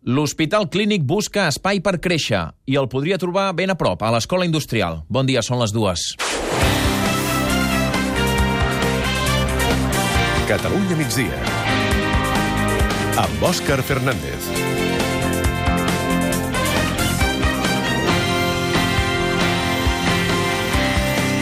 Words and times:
L'Hospital 0.00 0.64
Clínic 0.72 1.02
busca 1.04 1.42
espai 1.52 1.82
per 1.84 1.98
créixer 2.00 2.38
i 2.64 2.78
el 2.80 2.86
podria 2.88 3.18
trobar 3.20 3.50
ben 3.52 3.68
a 3.68 3.74
prop, 3.76 4.00
a 4.00 4.08
l'Escola 4.14 4.46
Industrial. 4.48 5.02
Bon 5.12 5.28
dia, 5.28 5.42
són 5.44 5.60
les 5.60 5.74
dues. 5.76 6.06
Catalunya 10.48 10.96
migdia. 10.96 11.42
Amb 13.20 13.44
Òscar 13.52 13.82
Fernández. 13.84 14.48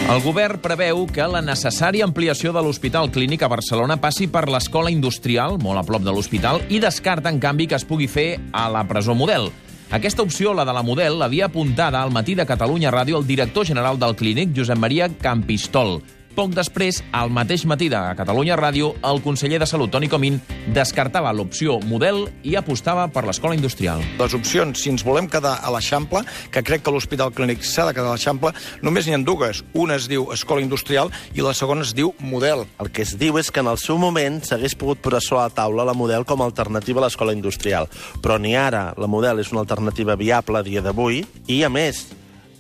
El 0.09 0.23
govern 0.25 0.57
preveu 0.65 1.03
que 1.13 1.25
la 1.29 1.43
necessària 1.45 2.07
ampliació 2.07 2.49
de 2.57 2.63
l'Hospital 2.65 3.11
Clínic 3.13 3.43
a 3.45 3.51
Barcelona 3.53 3.99
passi 4.01 4.25
per 4.33 4.47
l'Escola 4.49 4.89
Industrial, 4.89 5.59
molt 5.61 5.83
a 5.83 5.85
prop 5.85 6.01
de 6.01 6.15
l'hospital, 6.17 6.63
i 6.73 6.81
descarta, 6.81 7.29
en 7.29 7.37
canvi, 7.43 7.67
que 7.69 7.77
es 7.77 7.85
pugui 7.85 8.09
fer 8.09 8.39
a 8.57 8.71
la 8.73 8.87
presó 8.89 9.13
Model. 9.13 9.51
Aquesta 9.93 10.25
opció, 10.25 10.55
la 10.57 10.65
de 10.65 10.73
la 10.73 10.83
Model, 10.83 11.19
l'havia 11.21 11.51
apuntada 11.53 12.01
al 12.01 12.11
matí 12.11 12.33
de 12.35 12.49
Catalunya 12.49 12.89
Ràdio 12.89 13.21
el 13.21 13.29
director 13.29 13.69
general 13.69 14.01
del 14.01 14.17
Clínic, 14.17 14.57
Josep 14.57 14.81
Maria 14.81 15.11
Campistol. 15.13 15.99
Poc 16.39 16.53
després, 16.55 17.01
al 17.19 17.33
mateix 17.35 17.65
matí 17.67 17.89
de 17.91 17.99
Catalunya 18.15 18.55
Ràdio, 18.55 18.93
el 19.09 19.19
conseller 19.25 19.59
de 19.59 19.67
Salut, 19.67 19.91
Toni 19.91 20.07
Comín, 20.07 20.37
descartava 20.71 21.33
l'opció 21.35 21.81
model 21.83 22.29
i 22.47 22.53
apostava 22.55 23.09
per 23.11 23.25
l'escola 23.27 23.57
industrial. 23.59 24.05
Les 24.21 24.37
opcions, 24.39 24.79
si 24.79 24.93
ens 24.93 25.03
volem 25.03 25.27
quedar 25.27 25.57
a 25.59 25.73
l'Eixample, 25.75 26.23
que 26.55 26.63
crec 26.63 26.85
que 26.87 26.95
l'Hospital 26.95 27.33
Clínic 27.35 27.67
s'ha 27.67 27.89
de 27.89 27.97
quedar 27.97 28.13
a 28.13 28.15
l'Eixample, 28.15 28.53
només 28.87 29.09
n'hi 29.09 29.17
ha 29.17 29.19
dues. 29.27 29.65
Una 29.75 29.97
es 29.99 30.07
diu 30.07 30.29
Escola 30.31 30.63
Industrial 30.63 31.11
i 31.35 31.43
la 31.43 31.57
segona 31.59 31.83
es 31.83 31.91
diu 31.99 32.13
Model. 32.23 32.63
El 32.79 32.93
que 32.95 33.03
es 33.03 33.17
diu 33.19 33.43
és 33.43 33.51
que 33.51 33.67
en 33.67 33.73
el 33.73 33.83
seu 33.83 33.99
moment 33.99 34.39
s'hagués 34.47 34.79
pogut 34.79 35.03
posar 35.03 35.25
sobre 35.27 35.43
la 35.43 35.57
taula 35.59 35.89
la 35.91 35.99
model 35.99 36.23
com 36.23 36.39
a 36.39 36.47
alternativa 36.47 37.03
a 37.03 37.09
l'escola 37.09 37.35
industrial. 37.35 37.91
Però 38.23 38.39
ni 38.39 38.55
ara 38.55 38.93
la 38.95 39.11
model 39.11 39.43
és 39.43 39.51
una 39.51 39.67
alternativa 39.67 40.15
viable 40.15 40.63
a 40.63 40.63
dia 40.63 40.87
d'avui 40.87 41.25
i, 41.49 41.65
a 41.67 41.69
més, 41.69 42.07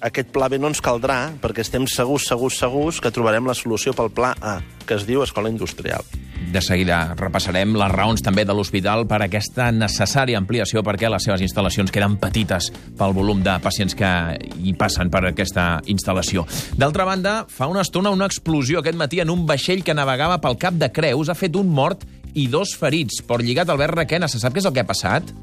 aquest 0.00 0.30
pla 0.34 0.48
B 0.48 0.58
no 0.60 0.70
ens 0.70 0.80
caldrà 0.84 1.34
perquè 1.42 1.64
estem 1.64 1.86
segurs, 1.90 2.28
segurs, 2.28 2.58
segurs 2.60 3.02
que 3.02 3.12
trobarem 3.14 3.46
la 3.48 3.56
solució 3.56 3.94
pel 3.96 4.10
pla 4.14 4.34
A, 4.40 4.58
que 4.86 4.98
es 4.98 5.06
diu 5.08 5.22
Escola 5.24 5.50
Industrial. 5.50 6.04
De 6.48 6.62
seguida 6.64 7.16
repassarem 7.18 7.74
les 7.76 7.90
raons 7.92 8.22
també 8.24 8.44
de 8.48 8.54
l'hospital 8.56 9.04
per 9.10 9.18
aquesta 9.24 9.68
necessària 9.74 10.38
ampliació 10.38 10.84
perquè 10.86 11.10
les 11.10 11.26
seves 11.26 11.42
instal·lacions 11.44 11.92
queden 11.92 12.16
petites 12.22 12.70
pel 12.98 13.16
volum 13.16 13.42
de 13.44 13.58
pacients 13.60 13.96
que 13.98 14.12
hi 14.56 14.72
passen 14.78 15.10
per 15.12 15.26
aquesta 15.28 15.82
instal·lació. 15.90 16.46
D'altra 16.78 17.04
banda, 17.08 17.34
fa 17.50 17.68
una 17.68 17.82
estona 17.84 18.14
una 18.14 18.30
explosió 18.30 18.80
aquest 18.80 18.96
matí 18.96 19.20
en 19.20 19.34
un 19.34 19.44
vaixell 19.50 19.84
que 19.84 19.96
navegava 19.98 20.40
pel 20.40 20.56
Cap 20.62 20.78
de 20.78 20.92
Creus 20.94 21.28
ha 21.28 21.36
fet 21.36 21.58
un 21.58 21.68
mort 21.74 22.06
i 22.38 22.46
dos 22.48 22.76
ferits. 22.78 23.22
Por 23.26 23.42
lligat, 23.42 23.68
Albert 23.68 23.98
Requena, 23.98 24.28
se 24.30 24.40
sap 24.40 24.54
què 24.54 24.62
és 24.62 24.68
el 24.68 24.76
que 24.76 24.84
ha 24.84 24.88
passat? 24.88 25.34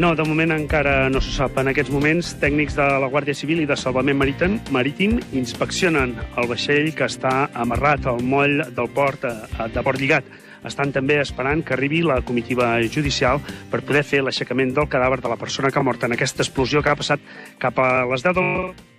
No, 0.00 0.14
de 0.16 0.24
moment 0.24 0.54
encara 0.54 1.10
no 1.12 1.20
se 1.20 1.28
sap. 1.34 1.58
En 1.60 1.68
aquests 1.68 1.92
moments, 1.92 2.30
tècnics 2.40 2.72
de 2.78 2.86
la 3.02 3.10
Guàrdia 3.12 3.36
Civil 3.36 3.58
i 3.60 3.66
de 3.68 3.76
Salvament 3.76 4.16
Marítim, 4.16 4.54
Marítim 4.72 5.18
inspeccionen 5.36 6.14
el 6.40 6.48
vaixell 6.48 6.88
que 6.96 7.04
està 7.04 7.50
amarrat 7.52 8.08
al 8.08 8.24
moll 8.24 8.62
del 8.64 8.88
port 8.96 9.28
eh, 9.28 9.34
de 9.74 9.84
Port 9.84 10.00
Lligat. 10.00 10.30
Estan 10.64 10.94
també 10.96 11.18
esperant 11.20 11.60
que 11.60 11.76
arribi 11.76 12.00
la 12.00 12.22
comitiva 12.24 12.78
judicial 12.88 13.44
per 13.68 13.82
poder 13.84 14.06
fer 14.08 14.22
l'aixecament 14.24 14.72
del 14.72 14.88
cadàver 14.88 15.20
de 15.20 15.34
la 15.34 15.40
persona 15.40 15.68
que 15.68 15.82
ha 15.82 15.84
mort 15.84 16.08
en 16.08 16.16
aquesta 16.16 16.46
explosió 16.46 16.80
que 16.80 16.94
ha 16.94 17.00
passat 17.02 17.20
cap 17.60 17.84
a 17.84 17.90
les 18.08 18.24
10 18.24 18.40
del 18.40 18.89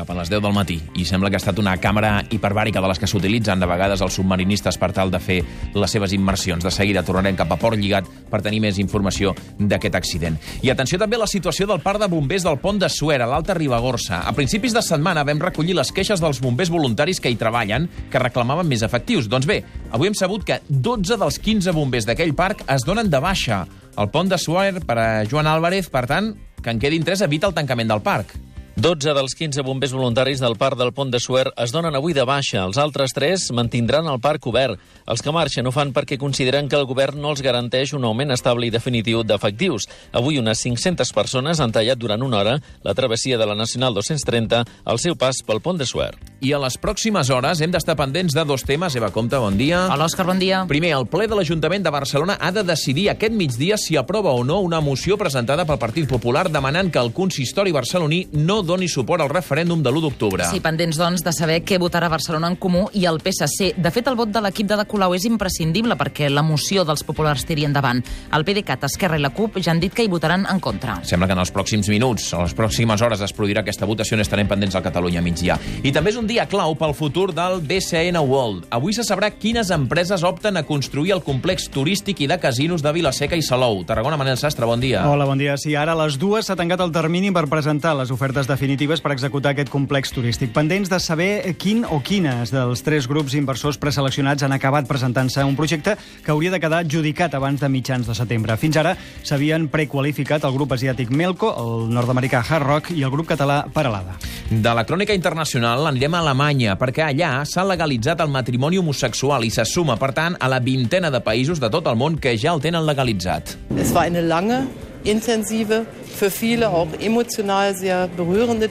cap 0.00 0.10
a 0.10 0.16
les 0.16 0.30
10 0.32 0.40
del 0.40 0.54
matí 0.56 0.78
i 0.96 1.04
sembla 1.04 1.28
que 1.28 1.36
ha 1.36 1.42
estat 1.42 1.58
una 1.60 1.74
càmera 1.80 2.22
hiperbàrica 2.32 2.80
de 2.80 2.88
les 2.88 3.00
que 3.00 3.08
s'utilitzen 3.10 3.60
de 3.60 3.68
vegades 3.68 4.00
els 4.00 4.16
submarinistes 4.16 4.78
per 4.80 4.90
tal 4.96 5.12
de 5.12 5.20
fer 5.20 5.40
les 5.74 5.92
seves 5.92 6.14
immersions. 6.16 6.64
De 6.64 6.72
seguida 6.72 7.04
tornarem 7.04 7.36
cap 7.36 7.52
a 7.52 7.58
Port 7.60 7.76
Lligat 7.76 8.08
per 8.30 8.40
tenir 8.44 8.62
més 8.64 8.80
informació 8.80 9.34
d'aquest 9.58 9.98
accident. 9.98 10.38
I 10.64 10.72
atenció 10.72 10.98
també 11.00 11.18
a 11.18 11.24
la 11.24 11.30
situació 11.30 11.68
del 11.68 11.82
parc 11.84 12.00
de 12.00 12.08
bombers 12.08 12.46
del 12.48 12.58
pont 12.62 12.80
de 12.80 12.88
Suera, 12.88 13.28
l'Alta 13.28 13.56
Ribagorça. 13.58 14.22
A 14.24 14.32
principis 14.36 14.74
de 14.76 14.82
setmana 14.84 15.26
vam 15.28 15.42
recollir 15.42 15.76
les 15.76 15.92
queixes 15.92 16.22
dels 16.22 16.40
bombers 16.40 16.72
voluntaris 16.72 17.20
que 17.20 17.32
hi 17.32 17.38
treballen 17.40 17.88
que 18.10 18.22
reclamaven 18.22 18.68
més 18.70 18.84
efectius. 18.86 19.28
Doncs 19.28 19.48
bé, 19.50 19.60
avui 19.92 20.08
hem 20.08 20.16
sabut 20.16 20.46
que 20.46 20.62
12 20.68 21.20
dels 21.20 21.40
15 21.40 21.76
bombers 21.76 22.08
d'aquell 22.08 22.36
parc 22.38 22.64
es 22.72 22.86
donen 22.88 23.12
de 23.12 23.20
baixa. 23.20 23.66
El 24.00 24.08
pont 24.08 24.30
de 24.30 24.38
Suera 24.40 24.80
per 24.86 24.96
a 24.96 25.08
Joan 25.28 25.50
Álvarez, 25.50 25.90
per 25.92 26.06
tant, 26.08 26.32
que 26.60 26.72
en 26.72 26.80
quedin 26.80 27.04
3 27.04 27.26
evita 27.26 27.50
el 27.50 27.56
tancament 27.56 27.90
del 27.90 28.04
parc. 28.04 28.38
12 28.80 29.12
dels 29.12 29.34
15 29.36 29.60
bombers 29.60 29.92
voluntaris 29.92 30.40
del 30.40 30.54
parc 30.56 30.78
del 30.80 30.94
Pont 30.96 31.10
de 31.12 31.18
Suer 31.20 31.50
es 31.60 31.68
donen 31.68 31.92
avui 31.98 32.14
de 32.16 32.22
baixa. 32.24 32.62
Els 32.64 32.78
altres 32.80 33.12
3 33.12 33.50
mantindran 33.52 34.06
el 34.08 34.22
parc 34.24 34.46
obert. 34.48 34.80
Els 35.04 35.20
que 35.20 35.34
marxen 35.36 35.66
ho 35.68 35.72
fan 35.74 35.90
perquè 35.92 36.16
consideren 36.16 36.64
que 36.64 36.78
el 36.78 36.86
govern 36.88 37.20
no 37.20 37.28
els 37.34 37.42
garanteix 37.44 37.92
un 37.92 38.06
augment 38.08 38.32
estable 38.32 38.64
i 38.64 38.72
definitiu 38.72 39.20
d'efectius. 39.20 39.84
Avui 40.16 40.40
unes 40.40 40.62
500 40.64 41.12
persones 41.12 41.60
han 41.60 41.74
tallat 41.76 42.00
durant 42.00 42.24
una 42.24 42.38
hora 42.38 42.54
la 42.80 42.94
travessia 42.96 43.36
de 43.36 43.50
la 43.50 43.58
Nacional 43.58 43.92
230 43.92 44.62
al 44.64 45.02
seu 45.02 45.12
pas 45.12 45.42
pel 45.44 45.60
Pont 45.60 45.76
de 45.76 45.84
Suer. 45.84 46.14
I 46.40 46.54
a 46.56 46.62
les 46.62 46.80
pròximes 46.80 47.28
hores 47.28 47.60
hem 47.60 47.76
d'estar 47.76 47.98
pendents 48.00 48.32
de 48.32 48.46
dos 48.48 48.64
temes. 48.64 48.96
Eva 48.96 49.12
Comte, 49.12 49.36
bon 49.36 49.60
dia. 49.60 49.82
Hola, 49.92 50.08
Òscar, 50.08 50.24
bon 50.24 50.40
dia. 50.40 50.62
Primer, 50.72 50.94
el 50.96 51.04
ple 51.04 51.28
de 51.28 51.36
l'Ajuntament 51.36 51.84
de 51.84 51.92
Barcelona 51.92 52.38
ha 52.40 52.48
de 52.48 52.64
decidir 52.64 53.10
aquest 53.12 53.36
migdia 53.36 53.76
si 53.76 54.00
aprova 54.00 54.32
o 54.32 54.40
no 54.40 54.62
una 54.64 54.80
moció 54.80 55.20
presentada 55.20 55.68
pel 55.68 55.82
Partit 55.84 56.08
Popular 56.08 56.48
demanant 56.48 56.88
que 56.88 57.04
el 57.04 57.12
consistori 57.12 57.76
barceloní 57.76 58.24
no 58.32 58.62
doni 58.70 58.88
suport 58.88 59.24
al 59.24 59.32
referèndum 59.32 59.82
de 59.82 59.90
l'1 59.90 60.04
d'octubre. 60.06 60.46
Sí, 60.50 60.62
pendents, 60.62 60.98
doncs, 61.00 61.24
de 61.26 61.32
saber 61.34 61.60
què 61.66 61.80
votarà 61.82 62.08
Barcelona 62.12 62.50
en 62.52 62.56
Comú 62.60 62.86
i 62.96 63.06
el 63.10 63.20
PSC. 63.22 63.74
De 63.76 63.90
fet, 63.90 64.06
el 64.08 64.18
vot 64.18 64.30
de 64.30 64.42
l'equip 64.44 64.68
de 64.70 64.78
De 64.78 64.86
Colau 64.88 65.14
és 65.16 65.26
imprescindible 65.28 65.96
perquè 65.98 66.30
la 66.30 66.44
moció 66.46 66.84
dels 66.86 67.02
populars 67.06 67.44
tiri 67.48 67.66
endavant. 67.66 68.02
El 68.32 68.46
PDeCAT, 68.46 68.86
Esquerra 68.88 69.18
i 69.18 69.24
la 69.24 69.32
CUP 69.34 69.58
ja 69.60 69.74
han 69.74 69.82
dit 69.82 69.94
que 69.94 70.06
hi 70.06 70.10
votaran 70.12 70.46
en 70.50 70.60
contra. 70.62 71.00
Sembla 71.06 71.28
que 71.28 71.36
en 71.36 71.42
els 71.42 71.52
pròxims 71.52 71.90
minuts, 71.90 72.30
a 72.34 72.44
les 72.44 72.54
pròximes 72.56 73.02
hores, 73.02 73.22
es 73.26 73.34
produirà 73.36 73.64
aquesta 73.64 73.88
votació 73.88 74.18
i 74.18 74.24
estarem 74.24 74.48
pendents 74.50 74.76
al 74.78 74.84
Catalunya 74.86 75.22
migdia. 75.24 75.58
I 75.82 75.92
també 75.92 76.14
és 76.14 76.18
un 76.20 76.28
dia 76.30 76.46
clau 76.50 76.76
pel 76.78 76.94
futur 76.94 77.30
del 77.34 77.60
BCN 77.66 78.20
World. 78.22 78.68
Avui 78.70 78.94
se 78.96 79.04
sabrà 79.06 79.32
quines 79.34 79.72
empreses 79.74 80.24
opten 80.26 80.56
a 80.56 80.64
construir 80.68 81.14
el 81.16 81.24
complex 81.26 81.68
turístic 81.72 82.22
i 82.24 82.30
de 82.30 82.38
casinos 82.42 82.84
de 82.84 82.92
Vilaseca 82.94 83.38
i 83.38 83.42
Salou. 83.42 83.82
Tarragona, 83.88 84.18
Manel 84.20 84.38
Sastre, 84.38 84.68
bon 84.68 84.80
dia. 84.80 85.04
Hola, 85.08 85.26
bon 85.28 85.40
dia. 85.40 85.56
Sí, 85.60 85.74
ara 85.74 85.96
a 85.96 86.00
les 86.04 86.18
dues 86.20 86.46
s'ha 86.46 86.58
tancat 86.58 86.82
el 86.84 86.92
termini 86.94 87.32
per 87.34 87.46
presentar 87.50 87.96
les 87.98 88.12
ofertes 88.14 88.48
definitives 88.60 89.00
per 89.00 89.14
executar 89.14 89.54
aquest 89.54 89.70
complex 89.72 90.10
turístic. 90.12 90.50
Pendents 90.52 90.90
de 90.92 90.98
saber 91.00 91.54
quin 91.56 91.86
o 91.88 92.02
quines 92.04 92.50
dels 92.52 92.82
tres 92.84 93.06
grups 93.08 93.32
inversors 93.38 93.78
preseleccionats 93.80 94.44
han 94.44 94.52
acabat 94.52 94.84
presentant-se 94.84 95.46
un 95.48 95.56
projecte 95.56 95.94
que 95.96 96.34
hauria 96.34 96.52
de 96.52 96.60
quedar 96.60 96.82
adjudicat 96.84 97.32
abans 97.38 97.62
de 97.62 97.70
mitjans 97.72 98.04
de 98.04 98.16
setembre. 98.18 98.58
Fins 98.60 98.76
ara 98.76 98.92
s'havien 99.24 99.64
prequalificat 99.72 100.44
el 100.44 100.52
grup 100.52 100.74
asiàtic 100.76 101.08
Melco, 101.08 101.54
el 101.56 101.88
nord-americà 101.94 102.42
Hard 102.44 102.66
Rock 102.66 102.92
i 102.92 103.00
el 103.00 103.14
grup 103.14 103.30
català 103.32 103.62
Paralada. 103.72 104.18
De 104.50 104.76
la 104.76 104.84
crònica 104.84 105.16
internacional 105.16 105.88
anirem 105.88 106.18
a 106.18 106.20
Alemanya, 106.20 106.76
perquè 106.76 107.06
allà 107.06 107.46
s'ha 107.48 107.64
legalitzat 107.64 108.20
el 108.20 108.28
matrimoni 108.34 108.76
homosexual 108.76 109.46
i 109.46 109.54
se 109.54 109.64
suma, 109.64 109.96
per 109.96 110.12
tant, 110.12 110.36
a 110.36 110.52
la 110.52 110.60
vintena 110.60 111.08
de 111.08 111.24
països 111.24 111.62
de 111.62 111.72
tot 111.72 111.88
el 111.88 111.96
món 111.96 112.20
que 112.20 112.36
ja 112.36 112.52
el 112.52 112.60
tenen 112.60 112.84
legalitzat. 112.84 113.56
Es 113.80 113.94
war 113.96 114.04
eine 114.04 114.20
lange, 114.20 114.66
intensive, 115.08 115.86
für 116.14 116.30
viele 116.30 116.70
auch 116.70 116.88
emotional 117.00 117.74
sehr 117.74 118.08
berührende 118.08 118.68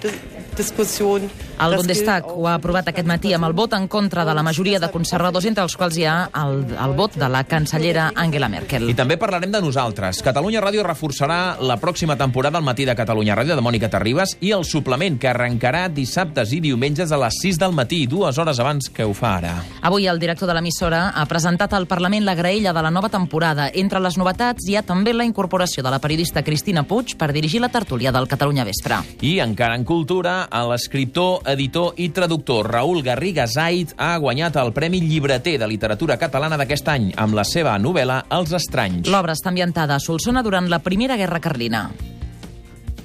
Diskussion. 0.57 1.29
El 1.59 1.75
Bundestag 1.75 2.23
ho 2.31 2.45
ha 2.47 2.53
aprovat 2.55 2.87
aquest 2.87 3.07
matí 3.07 3.33
amb 3.35 3.43
el 3.43 3.53
vot 3.53 3.73
en 3.75 3.89
contra 3.91 4.23
de 4.23 4.31
la 4.33 4.43
majoria 4.43 4.79
de 4.79 4.87
conservadors, 4.93 5.43
entre 5.49 5.65
els 5.67 5.75
quals 5.75 5.97
hi 5.99 6.05
ha 6.07 6.29
el, 6.45 6.61
el 6.71 6.93
vot 6.95 7.17
de 7.19 7.27
la 7.27 7.41
cancellera 7.43 8.05
Angela 8.15 8.47
Merkel. 8.47 8.87
I 8.87 8.95
també 8.95 9.17
parlarem 9.19 9.51
de 9.51 9.59
nosaltres. 9.59 10.21
Catalunya 10.23 10.61
Ràdio 10.63 10.85
reforçarà 10.87 11.57
la 11.59 11.75
pròxima 11.81 12.15
temporada 12.15 12.61
al 12.61 12.63
matí 12.63 12.85
de 12.87 12.95
Catalunya 12.95 13.35
Ràdio 13.35 13.57
de 13.59 13.65
Mònica 13.65 13.89
Terribas 13.91 14.37
i 14.39 14.53
el 14.55 14.63
suplement 14.63 15.17
que 15.19 15.27
arrencarà 15.33 15.89
dissabtes 15.91 16.53
i 16.55 16.61
diumenges 16.63 17.11
a 17.11 17.19
les 17.19 17.41
6 17.43 17.59
del 17.59 17.75
matí, 17.75 18.05
dues 18.07 18.39
hores 18.39 18.63
abans 18.63 18.87
que 18.87 19.03
ho 19.03 19.11
fa 19.13 19.35
ara. 19.41 19.57
Avui 19.83 20.07
el 20.07 20.23
director 20.23 20.47
de 20.47 20.55
l'emissora 20.55 21.09
ha 21.11 21.27
presentat 21.27 21.75
al 21.75 21.89
Parlament 21.91 22.23
la 22.23 22.37
graella 22.39 22.71
de 22.71 22.85
la 22.87 22.93
nova 22.93 23.11
temporada. 23.11 23.67
Entre 23.73 23.99
les 23.99 24.15
novetats 24.15 24.63
hi 24.69 24.79
ha 24.79 24.85
també 24.87 25.11
la 25.11 25.27
incorporació 25.27 25.83
de 25.83 25.91
la 25.91 25.99
periodista 25.99 26.43
Cristina 26.43 26.85
Puig 26.87 27.17
per 27.19 27.33
dirigir 27.35 27.59
la 27.59 27.71
tertúlia 27.73 28.15
del 28.15 28.31
Catalunya 28.31 28.63
Vespre. 28.63 29.03
I 29.27 29.39
encara 29.43 29.75
en 29.75 29.83
cultura, 29.83 30.45
l'escriptor, 30.69 31.48
editor 31.53 31.97
i 31.97 32.09
traductor 32.15 32.67
Raül 32.71 33.01
Garriga 33.03 33.45
Zaid 33.47 33.95
ha 33.97 34.17
guanyat 34.17 34.59
el 34.61 34.71
Premi 34.73 35.01
Llibreter 35.01 35.57
de 35.61 35.67
Literatura 35.67 36.17
Catalana 36.21 36.57
d'aquest 36.59 36.87
any 36.91 37.09
amb 37.17 37.37
la 37.37 37.45
seva 37.47 37.77
novel·la 37.81 38.21
Els 38.37 38.53
Estranys. 38.57 39.09
L'obra 39.09 39.35
està 39.37 39.51
ambientada 39.53 39.97
a 39.97 40.03
Solsona 40.03 40.43
durant 40.45 40.69
la 40.69 40.81
Primera 40.85 41.17
Guerra 41.17 41.41
Carlina. 41.43 41.89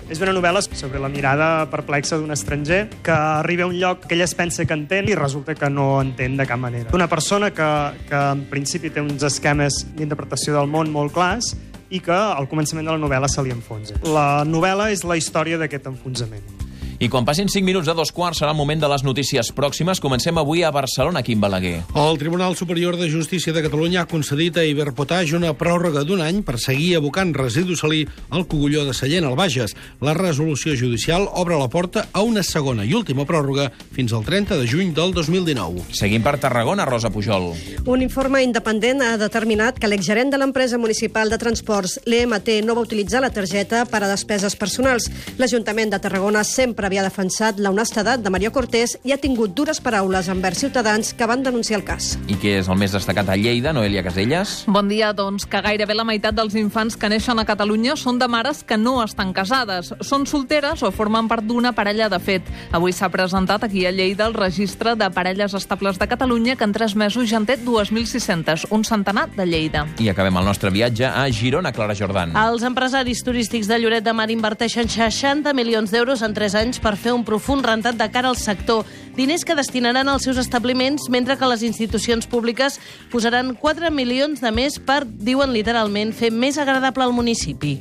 És 0.04 0.20
una 0.20 0.34
novel·la 0.36 0.60
sobre 0.66 1.00
la 1.00 1.08
mirada 1.08 1.64
perplexa 1.72 2.18
d'un 2.20 2.34
estranger 2.34 2.82
que 3.02 3.14
arriba 3.14 3.64
a 3.64 3.70
un 3.70 3.78
lloc 3.80 4.04
que 4.04 4.12
ell 4.18 4.24
es 4.26 4.34
pensa 4.36 4.66
que 4.68 4.76
entén 4.76 5.08
i 5.08 5.16
resulta 5.16 5.54
que 5.56 5.70
no 5.72 6.02
entén 6.02 6.36
de 6.36 6.44
cap 6.46 6.60
manera. 6.60 6.92
Una 6.92 7.08
persona 7.08 7.52
que, 7.56 7.70
que 8.08 8.20
en 8.34 8.44
principi 8.50 8.92
té 8.92 9.00
uns 9.00 9.24
esquemes 9.24 9.86
d'interpretació 9.96 10.58
del 10.58 10.68
món 10.68 10.92
molt 10.92 11.14
clars 11.16 11.54
i 11.88 12.02
que 12.04 12.12
al 12.12 12.48
començament 12.50 12.84
de 12.84 12.92
la 12.92 13.00
novel·la 13.00 13.30
se 13.32 13.44
li 13.46 13.54
enfonsa. 13.54 13.96
La 14.04 14.44
novel·la 14.44 14.90
és 14.92 15.06
la 15.08 15.16
història 15.16 15.56
d'aquest 15.60 15.88
enfonsament. 15.94 16.63
I 17.02 17.08
quan 17.10 17.24
passin 17.26 17.48
5 17.50 17.66
minuts 17.66 17.88
de 17.90 17.94
dos 17.96 18.12
quarts 18.14 18.38
serà 18.38 18.52
el 18.52 18.58
moment 18.58 18.78
de 18.80 18.88
les 18.90 19.02
notícies 19.02 19.50
pròximes. 19.56 19.98
Comencem 20.00 20.36
avui 20.38 20.62
a 20.62 20.70
Barcelona, 20.70 21.24
Quim 21.26 21.40
Balaguer. 21.42 21.82
El 21.98 22.18
Tribunal 22.18 22.54
Superior 22.56 22.96
de 22.96 23.08
Justícia 23.10 23.52
de 23.52 23.62
Catalunya 23.64 24.02
ha 24.02 24.08
concedit 24.10 24.56
a 24.56 24.64
Iberpotage 24.64 25.34
una 25.34 25.50
pròrroga 25.58 26.04
d'un 26.06 26.22
any 26.22 26.42
per 26.46 26.58
seguir 26.62 26.94
abocant 27.00 27.34
residu 27.34 27.74
salí 27.76 28.04
al 28.30 28.46
cogulló 28.46 28.84
de 28.86 28.94
Sallent, 28.94 29.26
al 29.26 29.34
Bages. 29.34 29.74
La 30.00 30.14
resolució 30.14 30.76
judicial 30.78 31.26
obre 31.32 31.58
la 31.58 31.68
porta 31.68 32.06
a 32.12 32.22
una 32.22 32.44
segona 32.46 32.86
i 32.86 32.94
última 32.94 33.26
pròrroga 33.26 33.70
fins 33.94 34.14
al 34.14 34.24
30 34.24 34.60
de 34.60 34.68
juny 34.70 34.94
del 34.94 35.12
2019. 35.14 35.88
Seguim 35.90 36.22
per 36.22 36.36
Tarragona, 36.38 36.86
Rosa 36.86 37.10
Pujol. 37.10 37.50
Un 37.86 38.02
informe 38.06 38.44
independent 38.46 39.02
ha 39.02 39.16
determinat 39.18 39.80
que 39.80 39.90
l'exgerent 39.90 40.30
de 40.30 40.38
l'empresa 40.38 40.78
municipal 40.78 41.30
de 41.30 41.38
transports, 41.42 41.98
l'EMT, 42.06 42.60
no 42.64 42.78
va 42.78 42.86
utilitzar 42.86 43.24
la 43.24 43.32
targeta 43.34 43.84
per 43.90 44.04
a 44.04 44.10
despeses 44.10 44.54
personals. 44.56 45.10
L'Ajuntament 45.38 45.90
de 45.90 46.00
Tarragona 46.00 46.44
sempre 46.44 46.83
havia 46.84 47.02
defensat 47.04 47.58
la 47.58 47.70
honestedat 47.70 48.22
de 48.22 48.30
Mario 48.30 48.52
Cortés 48.52 48.96
i 49.04 49.12
ha 49.14 49.18
tingut 49.20 49.54
dures 49.56 49.80
paraules 49.80 50.28
envers 50.32 50.60
ciutadans 50.64 51.12
que 51.14 51.26
van 51.26 51.42
denunciar 51.42 51.80
el 51.80 51.84
cas. 51.86 52.14
I 52.28 52.36
què 52.40 52.58
és 52.60 52.68
el 52.68 52.78
més 52.80 52.94
destacat 52.94 53.28
a 53.28 53.36
Lleida, 53.36 53.72
Noelia 53.72 54.04
Caselles? 54.06 54.64
Bon 54.66 54.88
dia, 54.88 55.12
doncs, 55.16 55.46
que 55.50 55.62
gairebé 55.64 55.96
la 55.96 56.06
meitat 56.06 56.36
dels 56.36 56.56
infants 56.60 56.96
que 56.96 57.10
neixen 57.10 57.40
a 57.40 57.46
Catalunya 57.48 57.96
són 58.00 58.18
de 58.20 58.28
mares 58.28 58.62
que 58.64 58.78
no 58.80 58.96
estan 59.04 59.32
casades, 59.36 59.92
són 60.00 60.26
solteres 60.26 60.82
o 60.82 60.92
formen 60.94 61.28
part 61.28 61.44
d'una 61.44 61.74
parella 61.76 62.08
de 62.12 62.20
fet. 62.22 62.48
Avui 62.72 62.92
s'ha 62.92 63.10
presentat 63.12 63.64
aquí 63.64 63.86
a 63.86 63.92
Lleida 63.92 64.26
el 64.26 64.34
registre 64.34 64.94
de 64.96 65.10
parelles 65.10 65.54
estables 65.54 65.98
de 65.98 66.08
Catalunya 66.08 66.56
que 66.56 66.64
en 66.64 66.72
tres 66.72 66.96
mesos 66.96 67.28
ja 67.30 67.38
en 67.40 67.46
té 67.46 67.58
2.600, 67.58 68.68
un 68.70 68.84
centenar 68.84 69.28
de 69.36 69.46
Lleida. 69.46 69.86
I 70.00 70.10
acabem 70.12 70.36
el 70.40 70.48
nostre 70.48 70.70
viatge 70.74 71.06
a 71.06 71.26
Girona, 71.32 71.72
Clara 71.72 71.96
Jordan. 71.96 72.34
Els 72.36 72.64
empresaris 72.66 73.22
turístics 73.24 73.68
de 73.70 73.78
Lloret 73.78 74.04
de 74.04 74.12
Mar 74.12 74.30
inverteixen 74.32 74.88
60 74.90 75.52
milions 75.54 75.92
d'euros 75.92 76.22
en 76.22 76.34
3 76.34 76.58
anys 76.60 76.73
per 76.82 76.96
fer 76.96 77.14
un 77.16 77.24
profund 77.24 77.66
rentat 77.66 77.98
de 77.98 78.08
cara 78.10 78.30
al 78.30 78.38
sector. 78.40 78.84
Diners 79.16 79.44
que 79.44 79.56
destinaran 79.58 80.08
als 80.08 80.26
seus 80.26 80.38
establiments, 80.42 81.08
mentre 81.08 81.38
que 81.38 81.50
les 81.50 81.62
institucions 81.62 82.26
públiques 82.26 82.80
posaran 83.12 83.54
4 83.54 83.90
milions 83.90 84.42
de 84.42 84.54
més 84.54 84.78
per, 84.78 85.04
diuen 85.06 85.54
literalment, 85.54 86.12
fer 86.12 86.32
més 86.34 86.58
agradable 86.58 87.06
el 87.06 87.14
municipi. 87.16 87.78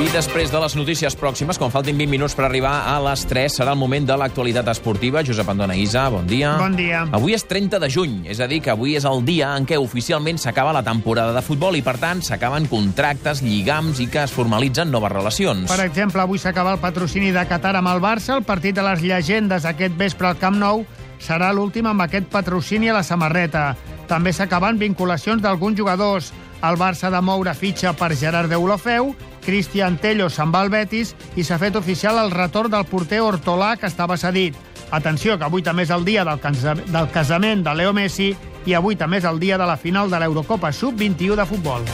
I 0.00 0.08
després 0.08 0.48
de 0.48 0.56
les 0.56 0.72
notícies 0.78 1.12
pròximes, 1.12 1.58
quan 1.60 1.68
faltin 1.68 1.98
20 1.98 2.08
minuts 2.08 2.32
per 2.32 2.46
arribar 2.46 2.86
a 2.88 2.94
les 3.04 3.20
3, 3.28 3.52
serà 3.58 3.74
el 3.74 3.78
moment 3.78 4.06
de 4.08 4.14
l'actualitat 4.16 4.70
esportiva. 4.72 5.20
Josep 5.20 5.50
Andona 5.52 5.74
Isa, 5.76 6.06
bon 6.08 6.24
dia. 6.24 6.54
Bon 6.56 6.72
dia. 6.72 7.02
Avui 7.12 7.36
és 7.36 7.44
30 7.44 7.76
de 7.82 7.90
juny, 7.92 8.14
és 8.32 8.40
a 8.40 8.46
dir, 8.48 8.62
que 8.64 8.72
avui 8.72 8.94
és 8.96 9.04
el 9.04 9.20
dia 9.28 9.50
en 9.58 9.66
què 9.68 9.76
oficialment 9.76 10.40
s'acaba 10.40 10.72
la 10.72 10.80
temporada 10.86 11.34
de 11.36 11.42
futbol 11.44 11.76
i, 11.76 11.84
per 11.84 11.98
tant, 12.00 12.22
s'acaben 12.24 12.64
contractes, 12.72 13.42
lligams 13.44 14.00
i 14.00 14.08
que 14.08 14.22
es 14.24 14.32
formalitzen 14.32 14.88
noves 14.88 15.12
relacions. 15.12 15.68
Per 15.68 15.84
exemple, 15.84 16.24
avui 16.24 16.40
s'acaba 16.40 16.72
el 16.72 16.80
patrocini 16.80 17.28
de 17.36 17.44
Qatar 17.50 17.76
amb 17.76 17.92
el 17.92 18.00
Barça, 18.00 18.38
el 18.38 18.48
partit 18.48 18.80
de 18.80 18.86
les 18.86 19.04
llegendes 19.04 19.68
aquest 19.68 20.00
vespre 20.00 20.32
al 20.32 20.40
Camp 20.40 20.56
Nou 20.56 20.86
serà 21.20 21.52
l'últim 21.52 21.84
amb 21.90 22.06
aquest 22.06 22.32
patrocini 22.32 22.88
a 22.88 22.96
la 22.96 23.04
samarreta. 23.04 23.74
També 24.08 24.32
s'acaben 24.32 24.80
vinculacions 24.80 25.44
d'alguns 25.44 25.76
jugadors. 25.76 26.32
El 26.64 26.80
Barça 26.80 27.12
de 27.12 27.20
moure 27.20 27.52
fitxa 27.52 27.92
per 27.96 28.14
Gerard 28.16 28.48
Deulofeu, 28.48 29.12
Cristian 29.44 29.98
Tello 29.98 30.28
se'n 30.28 30.52
va 30.52 30.64
al 30.64 30.72
Betis 30.72 31.14
i 31.36 31.44
s'ha 31.44 31.58
fet 31.58 31.76
oficial 31.76 32.18
el 32.20 32.30
retorn 32.34 32.72
del 32.72 32.86
porter 32.88 33.22
Hortolà, 33.24 33.76
que 33.76 33.88
estava 33.90 34.18
cedit. 34.20 34.56
Atenció, 34.90 35.38
que 35.38 35.46
avui 35.46 35.62
també 35.62 35.86
és 35.86 35.94
el 35.94 36.04
dia 36.04 36.24
del, 36.26 36.40
casa 36.42 36.74
del 36.74 37.10
casament 37.14 37.64
de 37.66 37.74
Leo 37.78 37.92
Messi 37.94 38.32
i 38.66 38.74
avui 38.74 38.98
també 38.98 39.20
és 39.22 39.28
el 39.28 39.38
dia 39.40 39.58
de 39.58 39.66
la 39.66 39.78
final 39.78 40.10
de 40.10 40.20
l'Eurocopa 40.20 40.72
Sub-21 40.72 41.38
de 41.38 41.46
futbol. 41.46 41.86